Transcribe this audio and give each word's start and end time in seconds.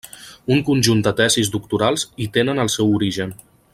Un 0.53 0.61
conjunt 0.69 1.03
de 1.07 1.13
tesis 1.19 1.51
doctorals 1.57 2.07
hi 2.25 2.29
tenen 2.39 2.63
el 2.65 2.73
seu 2.77 2.91
origen. 3.01 3.37